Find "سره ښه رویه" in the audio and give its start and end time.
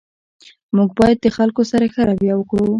1.71-2.35